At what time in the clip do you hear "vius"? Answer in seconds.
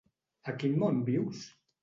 1.11-1.45